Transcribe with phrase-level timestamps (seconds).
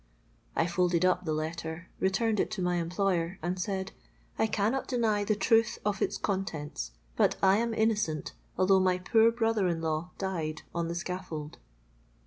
[0.57, 3.91] _'—I folded up the letter, returned it to my employer, and said,
[4.39, 9.29] 'I cannot deny the truth of its contents; but I am innocent, although my poor
[9.31, 11.59] brother in law died on the scaffold.'